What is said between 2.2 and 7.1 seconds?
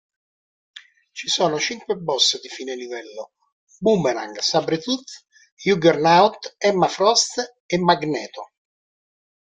di fine livello: Boomerang, Sabretooth, Juggernaut, Emma